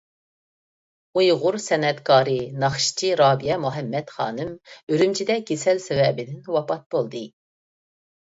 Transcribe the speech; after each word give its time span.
ئۇيغۇر 1.19 1.57
سەنئەتكارى، 1.65 2.37
ناخشىچى 2.63 3.11
رابىيە 3.21 3.57
مۇھەممەد 3.65 4.13
خانىم 4.15 4.49
ئۈرۈمچىدە 4.95 5.37
كېسەل 5.51 5.83
سەۋەبىدىن 5.85 6.41
ۋاپات 6.57 6.83
بولدى. 6.97 7.23